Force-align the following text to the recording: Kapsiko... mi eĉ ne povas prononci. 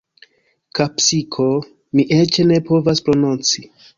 Kapsiko... 0.79 1.45
mi 1.99 2.05
eĉ 2.17 2.39
ne 2.53 2.59
povas 2.71 3.05
prononci. 3.11 3.67